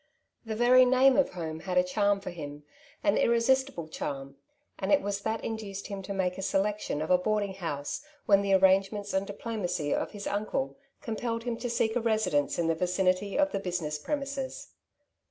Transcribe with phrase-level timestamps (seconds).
[0.47, 2.63] The very name of home had a charm for him,
[3.03, 4.35] an irri sistible charm,
[4.79, 8.41] and it was that induced him to make a selection of a boarding house, when
[8.41, 12.65] the arrange ments and diplomacy of his uncle compelled him to seek a residence in
[12.65, 14.69] the vicinity of the business premises.